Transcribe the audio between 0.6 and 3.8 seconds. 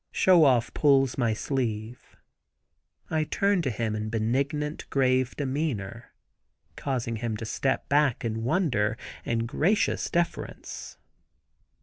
pulls my sleeve. I turn to